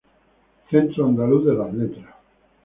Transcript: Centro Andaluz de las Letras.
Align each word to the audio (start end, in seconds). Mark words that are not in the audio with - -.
Centro 0.71 1.05
Andaluz 1.05 1.45
de 1.45 1.53
las 1.53 1.71
Letras. 1.75 2.15